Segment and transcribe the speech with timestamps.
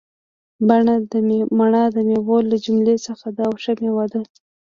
[1.57, 4.21] مڼه دمیوو له جملي څخه ده او ښه میوه ده